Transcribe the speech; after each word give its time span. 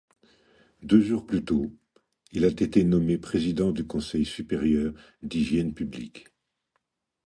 Deux 0.81 0.99
jours 0.99 1.27
plus 1.27 1.45
tôt, 1.45 1.71
il 2.31 2.43
avait 2.43 2.55
été 2.65 2.83
nommé 2.83 3.19
président 3.19 3.71
du 3.71 3.85
Conseil 3.85 4.25
supérieur 4.25 4.95
d'Hygiène 5.21 5.75
publique. 5.75 6.25